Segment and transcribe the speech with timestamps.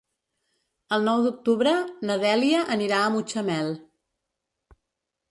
[0.95, 1.73] El nou d'octubre
[2.09, 3.69] na Dèlia anirà a Mutxamel.